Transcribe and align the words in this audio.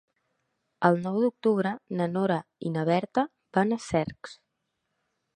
El 0.87 0.95
nou 1.01 1.17
d'octubre 1.23 1.73
na 1.99 2.07
Nora 2.13 2.37
i 2.69 2.71
na 2.77 2.85
Berta 2.89 3.25
van 3.59 3.75
a 3.75 3.77
Cercs. 3.89 4.33